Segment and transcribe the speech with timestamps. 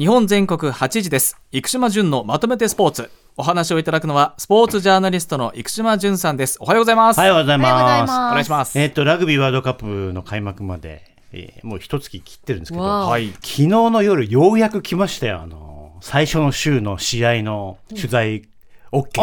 [0.00, 1.36] 日本全国8時です。
[1.52, 3.10] 生島淳のまとめてスポーツ。
[3.36, 6.56] お話をいただくのはスポーツジャーナリストの生島淳さんです。
[6.58, 7.18] おはようございます。
[7.18, 8.10] おはようございおはようございます。
[8.12, 8.78] お願いします。
[8.78, 13.28] えっ、と、ラグビーワールドカップの開幕まで、えーもう一月切ってるんですけど、はい。
[13.32, 15.42] 昨日の夜ようやく来ましたよ。
[15.42, 18.48] あの、最初の週の試合の取材
[18.92, 19.20] OK って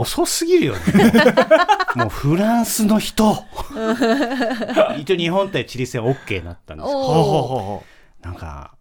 [0.00, 0.80] 遅すぎるよね。
[1.94, 3.44] もうフランスの人。
[4.98, 7.84] 一応日本対チリ戦 OK になったんですけど、
[8.22, 8.75] なんか、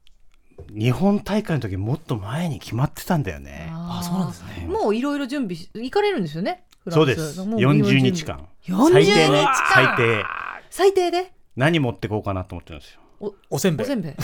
[0.74, 3.70] 日本大会の時もっと前に決まってたんだよね。
[3.72, 6.64] あそうなんですねもういろいろ準備し行かれるんですよね。
[6.90, 7.40] そうです。
[7.41, 8.48] もう40日間。
[8.66, 9.55] 40最低ね日間。
[9.74, 10.24] 最低。
[10.70, 11.32] 最低で？
[11.55, 13.34] 何持ってこうかなと思ってるんですよ。
[13.50, 14.14] おせんべいおせんべい。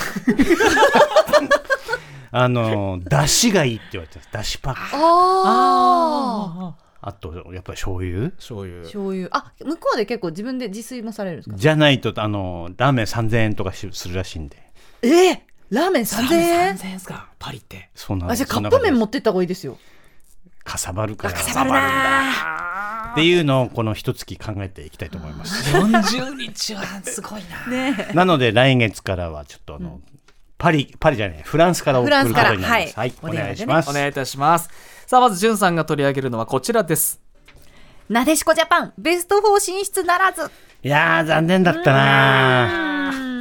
[2.34, 4.30] あの、だしがいいって言われてます。
[4.31, 4.80] だしパック。
[4.94, 7.08] ああ。
[7.09, 8.30] あと、やっぱり醤油？
[8.31, 9.28] 醤油醤油。
[9.31, 11.55] あ、向こうで結構自分で自炊もされるんですか？
[11.58, 14.58] じゃないと、あの、ラーメン3000円とかしするらしいんで。
[15.02, 15.39] えー、
[15.72, 19.78] ラーメン三千円？3000円ですかパリってそうなんあ、じゃあカップ麺持ってった方がいいですよ。
[20.63, 21.33] かさばるから。
[21.33, 25.75] かさばるなっていうのを、この一月考えていきたいと思います。
[25.75, 28.11] 40日はすごいなね。
[28.13, 30.02] なので、来月からはちょっとあの、
[30.58, 32.67] パリ、パリじゃない、フランスから送ることになります。
[32.67, 33.89] フランスからはい、おはい願いします。
[33.89, 34.69] お願いいたします
[35.08, 37.19] さあまずじゅんさんが取り上げるのはこちらです
[38.08, 40.50] なでしこジャパンベスト4進出ならず。
[40.83, 42.81] いやー、残念だったなー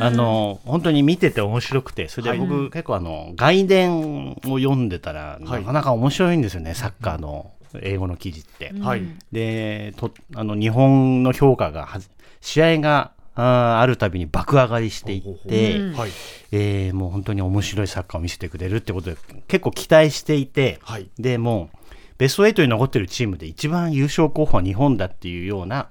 [0.02, 8.72] あの、本当に見てて面白くて、それで僕、結構あの、外伝を読んでたら、なかなか面白いんですよね、サッカーの英語の記事って。
[8.80, 9.02] はい。
[9.32, 12.00] でとあの日本の評価がは
[12.40, 16.10] 試合があーあるたびに爆上がりしていって、はい。
[16.52, 21.08] えーもう本当に面白いサッカーを見せてくれるってことで結構期待していて、はい。
[21.18, 21.76] でもう
[22.20, 25.88] ベスト8に残ってるチームで一番優勝候補は日本だっていうような。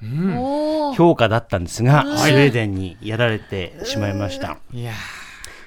[0.96, 4.60] 評価だったんですが、スウェーデンにやられてしまいました。
[4.72, 4.94] いや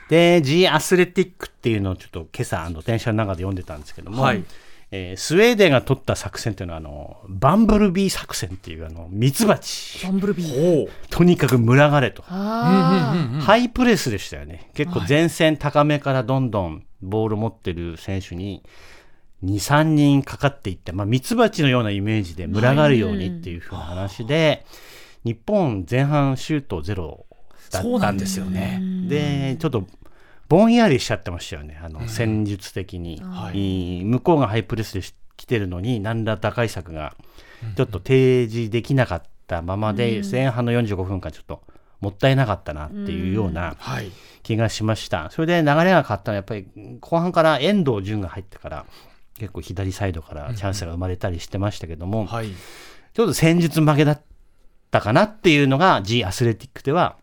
[0.09, 4.45] で、G アスレティックっていうのをちょっと今朝、あの電車の中で読んでたんですけども、はい
[4.93, 10.05] えースウェーデンが取った作戦っていうのは、あの、バンブルビー作戦っていう、あの、ミツバチ。
[10.05, 10.85] バンブルビー。
[10.85, 12.23] おとにかく群がれと。
[12.29, 14.71] あハイプレスでしたよね。
[14.75, 18.69] 結構前線高めからどんどんボール持ってる選手に、2、
[19.43, 24.65] 3人かかっていって、まあ、ミツバチのようなイメージで群がるようにっていうふうな話で、
[25.25, 27.27] 日本前半シュートゼロ
[27.71, 28.81] だったんですよね。
[29.09, 29.87] で、ちょっと
[30.49, 33.99] ぼんやりしちゃってましたよね、あの戦術的に、はい。
[33.99, 35.03] いい向こうがハイプレスで
[35.37, 37.15] 来てるのに、何ら打開策が
[37.77, 41.63] ちょっと提示できなかったままで、前半の45分間、ちょっと
[42.01, 44.11] もったいなかったなっていうようなはい。
[44.43, 45.31] 気がしました。
[45.31, 46.67] それで流れが変わったのは、やっぱり
[47.01, 48.87] 後半から遠藤純が入ってから、
[49.43, 52.47] 結構左サイドからチャンスが生まれたりしてましたけども、はい。
[53.13, 54.23] ちょっと戦術負けだっ
[54.93, 57.17] たかなっていうのが G アスレティックでは、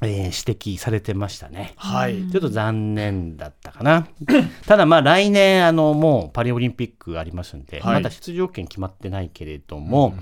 [0.00, 1.72] えー指摘されてましたね。
[1.74, 2.30] はい。
[2.30, 4.06] ちょっと残念だったかな。
[4.64, 7.94] ただまあ来年あのもうパリオリンピックありますんで、はい。
[7.94, 10.14] まだ出場権決まってないけれども、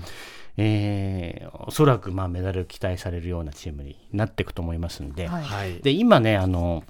[0.57, 5.79] えーおそらくまあメダル期待されるようなチームになっていくと思いますんで、はいはい。
[5.81, 6.83] で今ねあの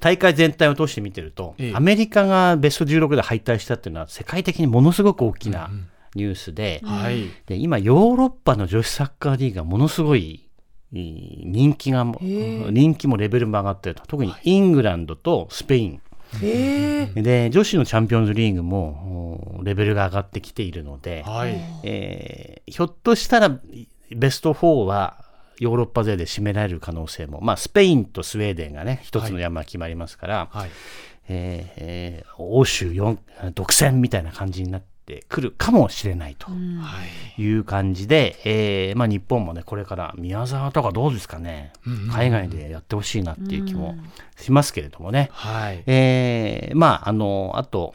[0.00, 1.74] 大会全体を通して見てると、ええ。
[1.74, 5.70] アメリカがベスト16で敗退したっていうのは世界的にものすごく大きな
[6.14, 7.28] ニュースで、はい。
[7.46, 10.48] で今ヨーロッパの女子サッカーリーグがものすごい
[10.92, 14.02] 人気が人気もレベルも上がってると。
[14.06, 16.02] 特にイングランドとスペイン。
[16.40, 21.60] で女子のチャンピオンズリーグもおレベルが上がってきているので、はい。
[21.84, 23.58] えーひょっとしたら
[24.14, 25.24] ベスト4は
[25.60, 30.70] ヨーロッパ勢で占められる可能性も、まあ、スペインとスウェーデンがね一つの山が決まりますから、はい。
[31.28, 36.50] えーえー欧州4独占みたいな感じになってくるかもしれないと。
[36.50, 36.56] は
[37.36, 37.42] い。
[37.42, 41.72] いう感じで、えーまあ、日本もねこれから宮沢とかどうですかね、
[42.10, 43.94] 海外でやってほしいなっていう気も
[44.38, 45.82] しますけれどもね、はい。
[45.86, 47.94] えーまああのあと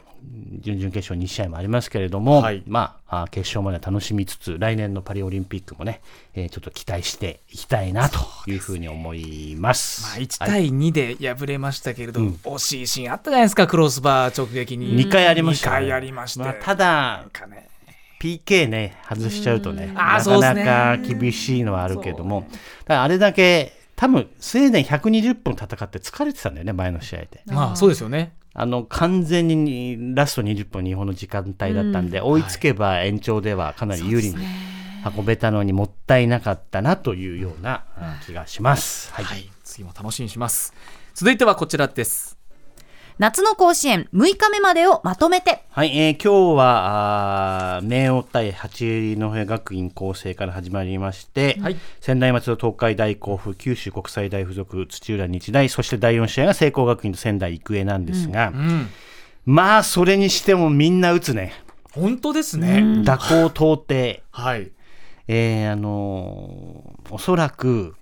[0.60, 2.62] 準々決勝2試合もありますけれども、はい。
[2.66, 6.00] まああ決勝まで楽しみつつ来年のパリオリンピックもね、
[6.34, 10.02] えーちょっと期待していきたいなというふうに思います。
[10.02, 14.96] まあ、1対2で敗れましたけれど、惜しいシーンあったじゃないですかクロスバー直撃に。
[15.04, 17.68] 2回ありました、2回ありまして、まあただね。
[18.18, 22.48] PK ね外しちゃうとね、なかなか厳しいのはあるけども、
[22.84, 27.42] ただあれだけ多分スウェーデン120分戦って疲れてたんだよね前の試合で。
[27.46, 34.36] まあそうですよねあの完全にラスト20分日本の時間帯だったんで、追いつけば延長ではかなり有利に
[35.14, 39.12] 運べたのにもったいなかったなというようなあ気がします。
[39.12, 39.24] はい。
[39.26, 40.72] はい、次も楽しみにします。
[41.12, 42.35] 続いてはこちらです
[43.18, 45.64] 夏の甲子園6日目までをまとめて。
[45.70, 51.76] はい、えー今日はあー明桜対八戸学院構成から始まりまして、はい。
[52.02, 58.88] 専大松戸東海大甲府九州国際大附属土浦日大そして第4試合が聖光学院と仙台育英なんですが、うん。
[59.46, 61.54] まあそれにしてもみんな打つね。
[61.92, 64.70] 本当ですね、蛇行到底、はい。
[65.26, 67.94] えーあのーおそらく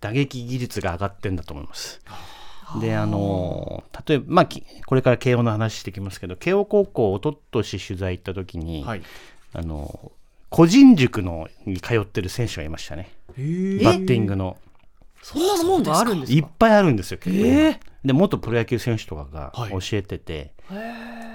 [0.00, 2.00] 打撃技術が上がってんだと思います。
[2.80, 9.02] であのー例えば、まあ、きこれから慶応の話してきますけど慶応高校おととし取材行った時に、はい。
[9.54, 10.12] あの
[10.50, 13.08] 個人塾のに通ってる選手がいましたね。
[13.28, 14.56] バッティングの。
[15.22, 17.80] そんなもんがあるんですいっぱいあるんですよ結構、え。
[18.04, 19.70] で元プロ野球選手とかがはい。
[19.70, 20.52] 教えてて、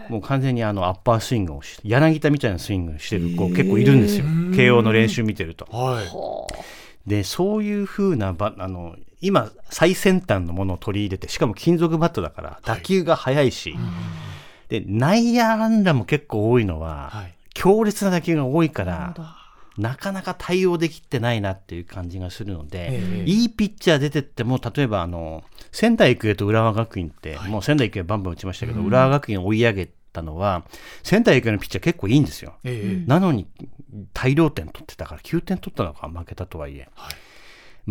[0.10, 4.26] もう完全にあのアッパースイングをして柳田みたいなスイングしてる子結構いるんですよ。
[4.56, 5.66] 慶応の練習見てると。
[5.72, 6.04] は
[7.06, 7.10] い。
[7.10, 13.76] でそういう風なばあの今最先端のものを取り入れてしかも金属バットだから打球が速いし、
[14.70, 17.36] で内野安打も結構多いのは、はい。
[17.54, 19.14] 強烈な打球が多いから
[19.78, 27.50] なかなか対応できてないなっていう感じがするので、ええいいピッチャー出てっても例えばあの仙台育英と浦和学院って、はい。
[27.50, 30.64] もう仙台育英バンバン打ちましたけど、浦和学院を追い上げたのは
[31.04, 32.56] 仙台育英のピッチャー結構いいんですよ。
[32.64, 33.10] ええ。
[33.10, 33.48] なのに
[34.14, 37.16] 大量点取ってたから9点取ったのか負けたとはいえ、はい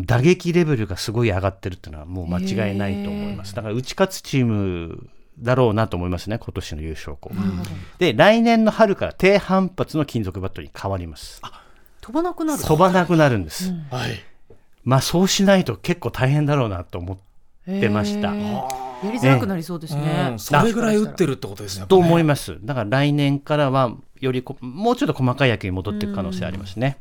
[0.06, 3.54] 打撃レベルがすごい上がってるっていうのはもう間違いないと思います。
[3.54, 5.08] だから打ち勝つチーム
[5.38, 7.30] だろうなと思いますね今年の優勝校、
[7.98, 11.40] で来年の春から低反発の金属バットに変わります。
[12.00, 12.62] 飛ばなくなる。
[12.62, 14.20] 飛ばなくなるんです、はい。
[14.84, 17.18] まあそうしないと結構大変だろうなと思っ
[17.80, 18.64] てました、や
[19.04, 20.28] りづらくなりそうですね。
[20.32, 20.38] うん。
[20.38, 22.56] それぐらい打ってるってことですねと思いまます。
[22.62, 26.98] だから来年からはよりこもうちょっと細かい野球に戻っていく可能性ありますね、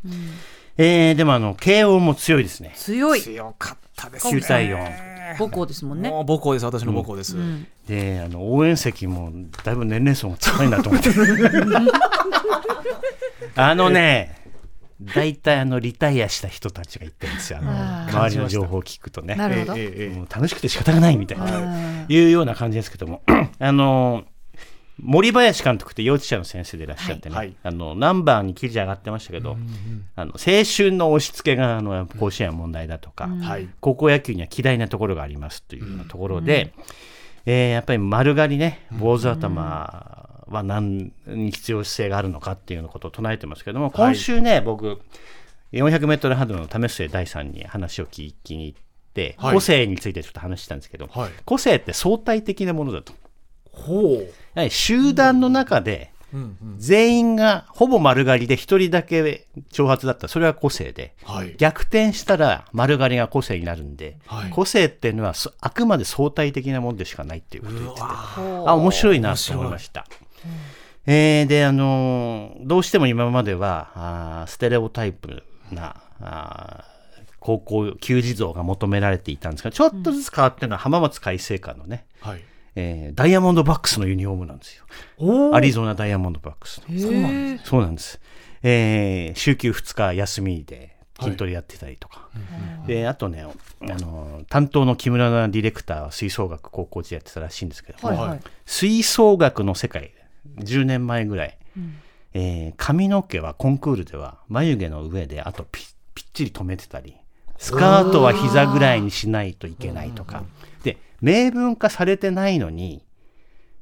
[0.78, 2.74] えーでもあの慶応も強いですね。
[2.76, 3.22] 強い。
[3.22, 4.40] 強かったですね。
[4.40, 6.10] 9対4母校ですもんね。
[6.10, 7.68] もう母校です私の母校です、うん。
[7.88, 9.32] であの応援席も
[9.64, 11.10] だいぶ年齢層が高いなと思って。
[13.56, 14.38] あのね
[15.02, 17.60] 大体あのリタイアした人たちが言ってるんですよ。
[17.60, 19.36] あのあ周りの情報を聞くとね。
[19.36, 19.44] も
[20.24, 23.22] う楽しくて仕方がないみたいな、うんいうような感じですけども。
[23.60, 24.24] あの
[25.00, 27.48] 森林監督って幼稚舎の先生でいらっしゃってね、はい。
[27.48, 27.56] はい。
[27.64, 29.58] あのナンバーに記事上がってましたけど、
[30.16, 33.70] あの青春の押し付けがあの甲子園は問題だとか、はい。
[33.80, 36.74] 高校野球には嫌いなところがありますというようなところで、
[37.46, 45.00] えーやっぱり丸刈りね坊主頭は何に必要性があるのかっていうようなことを唱えてますけども、今週ね僕
[45.74, 48.80] 400m ハードルの為末大さんに話を聞きに行っ
[49.14, 49.54] て、はい。
[49.54, 51.32] 個性についてちょっと話したんですけど、はい。
[51.46, 53.14] 個性って相対的なものだと。
[53.78, 60.24] ほやはり集団の中でう、うんうん、全員がほぼ丸刈りで一人だけ長髪だった。
[60.24, 61.14] らそれは個性で。
[61.24, 61.56] はい。
[61.58, 64.50] 逆転したら丸刈りが個性になるんで、はい。
[64.52, 68.06] 個性っていうのはそあくまで相対的なものでしかないっていうことを言ってて。
[68.06, 70.06] あ面白いなと思いました。
[71.06, 76.98] えーであのーどうしても今まではあーステレオタイプなあー
[77.40, 82.42] 高校球児像が求められていたんですがちょっとずつ変わってるのは浜松開誠館のね、はい
[82.80, 84.86] えーダイヤモンドバックスのユニフォームなんですよ。
[85.18, 87.00] おアリゾナダイヤモンドバックスの。
[87.00, 88.20] そうなんですそうなんです。
[88.62, 92.30] えー週休2日休みで筋トレやってたりとか。
[92.86, 93.48] で、あとね、あ
[93.82, 98.40] の、担当の木村ディレクターは吹奏楽高校時代やってたらしいんですけど、はいはい。
[98.68, 100.12] 吹奏楽の世界、
[100.60, 101.58] 10年前ぐらい、
[102.34, 105.82] えー髪の毛はコンクールでは眉毛の上であとピ
[106.14, 107.16] ぴっちり留めてたり、
[107.58, 110.44] スカートは膝ぐらいにしないといけないとか。
[110.84, 113.04] で、明文化されてないのに、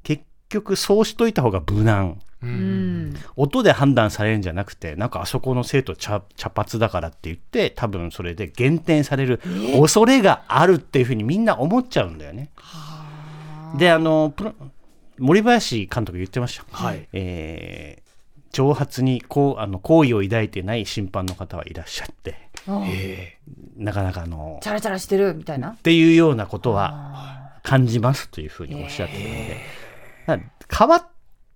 [0.03, 2.21] 結局そうしといた方が無難。
[2.41, 3.15] ううんん。
[3.35, 9.39] 音で判断されるんじゃなくてなんかあそこの生徒茶茶髪だからって言って多分それで減点される
[9.79, 12.51] 恐れがあるっていうふうにみんな思っちゃうんだよね。
[13.77, 14.33] であの
[15.17, 18.04] 森林監督言ってました、はいえー
[18.55, 22.45] 挑発にこうあの好意を抱いてない審判の方はいらっしゃって
[22.87, 23.37] え。
[23.75, 25.71] なかなかあのチャラチャラしてるみたいな。
[25.71, 25.77] っ。
[25.77, 31.07] ていうようなことは感じますというふうにおっしゃってるので、変わっ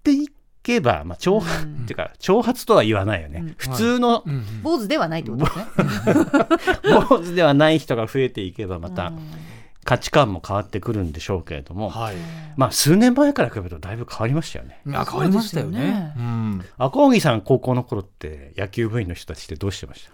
[0.03, 0.29] てい
[0.61, 5.65] けば、まあ、挑発、っていうか挑発とは言わないよね、普通のえうん坊主ではないってことですね。
[7.07, 9.13] 坊主ではない人が増えていけばまた
[9.89, 12.15] 価値観も変わってくるんでしょうけれども、はい。
[12.55, 14.81] まあ数年前から比べるとだいぶ変わりましたよね。
[14.85, 16.13] いや変わりましたよね。
[16.15, 16.65] そうん。
[16.77, 20.07] 赤荻さん高校の頃って野球部員の人たちってどうしてまし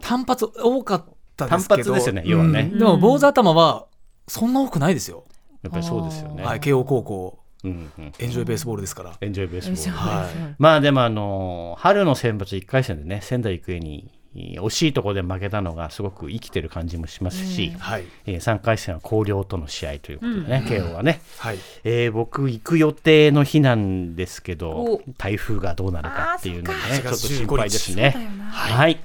[0.00, 0.08] た？
[0.08, 1.04] 単発多かっ
[1.36, 1.84] たですけど。
[1.84, 2.70] 単発ですよね要はね。
[2.72, 2.78] うん。
[2.80, 3.86] でも坊主頭は
[4.26, 5.24] そんな多くないですよ、
[5.62, 6.42] やっぱりそうですよね。
[6.42, 7.38] はい、慶応高校。
[7.64, 9.12] うんうん、エンジョイベースボールですから。
[9.20, 9.96] エンジョイベースボール。
[9.96, 10.54] はい。
[10.58, 14.10] まあでもあの春の選抜1回戦でね仙台育英に
[14.58, 18.04] 惜しいところで負けたのがすごく生きてる感じもしますし、はい。
[18.26, 21.58] え3回戦は広陵との試合ということでね、慶応はね、はい。
[21.84, 25.02] えー僕行く予定の日なんですけどお。
[25.16, 28.12] 台風がどうなるかっていうのでねちょっと心配ですね。
[28.12, 29.00] そうだよなはい、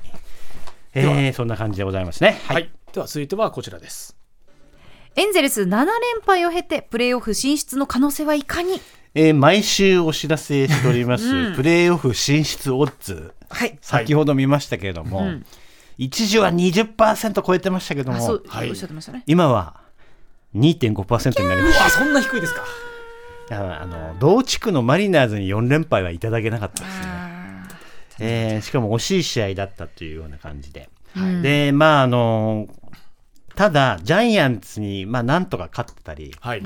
[0.93, 2.39] えーそんな感じでございますね。
[2.47, 4.15] はい、では続いてはこちらです。
[5.15, 5.87] エンゼルス7連
[6.25, 8.81] 敗を経てプレーオフ進出の可能性はいかに？
[9.15, 13.77] えー毎週お知らせしております、プレーオフ進出オッズ、はい。
[13.81, 15.33] 先ほど見ましたけれども、
[15.97, 18.73] 一時は20%超えてましたけどもはい
[19.27, 19.81] 今は
[20.55, 21.85] 2.5%になりました。
[21.85, 22.63] あそんな低いですか。
[23.51, 27.67] あの同地区のマリナーズに4連敗はいただけなかったですね、あ
[28.19, 32.67] えーしかも惜しい試合だったというような感じで、はいでまああの
[33.55, 36.63] ただジャイアンツにまあなんとか勝ってたりはい、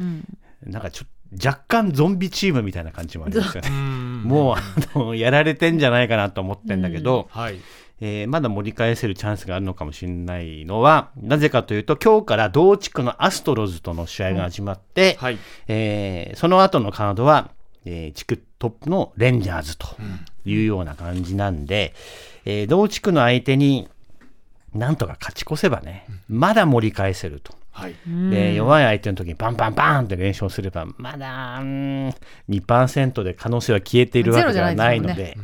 [0.63, 3.70] なんかちょ若干ゾンビチームみたいな感じもありますよね。
[3.72, 4.24] うん。
[4.24, 4.62] もうあ
[4.98, 7.60] のやられてんじゃないかなと思ってんだけど、はい。
[8.00, 15.38] えーまだ盛り返せるチャンスがあるのかもしれないのはなぜかというと今日から同地区のアストロズとの試合が始まって、はい。
[15.68, 17.50] えーその後のカードは、
[17.86, 19.88] えー地区トップのレンジャーズと
[20.46, 21.94] いうような感じなんで、
[22.46, 23.88] えー同地区の相手に
[24.76, 27.56] なんとか勝ち越せばね、まだ盛り返せると。
[27.78, 27.96] はい。
[28.32, 32.14] で弱い相手の時にバンバンバンって連勝すればまだうーん
[32.50, 35.38] 2%で可能性は消えているわけではないので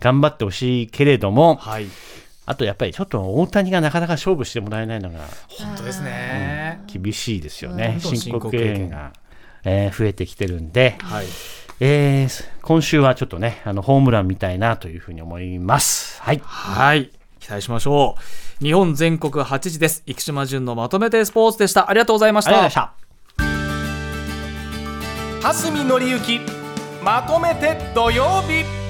[0.00, 1.86] 頑張ってほしいけれどもはい。
[2.46, 5.18] あとやっぱりちょっと大谷がなかなか勝負してもらえないのが
[5.50, 7.76] 本当ですね、厳しいですようん。
[7.76, 9.12] ね申告敬遠が、
[9.64, 11.26] えー増えてきてるんで、はい。
[11.80, 16.22] えー今週はちょっとねあのホームランみたいなというふうに思います。
[16.22, 16.40] はい。
[16.42, 18.16] はい期待しましょ
[18.60, 18.64] う。
[18.64, 20.02] 日本全国8時です。
[20.06, 21.88] 生島淳のまとめてスポーツでした。
[21.90, 23.08] ありがとうございましありがとうございたました。
[25.48, 26.40] 蓮見紀之
[27.02, 28.87] まとめて土曜日